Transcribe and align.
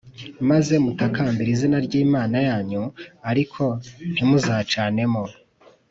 maze 0.49 0.73
mutakambire 0.83 1.49
izina 1.55 1.77
ry’imana 1.87 2.37
yanyu 2.47 2.83
ariko 3.31 3.63
ntimucanemo 4.11 5.23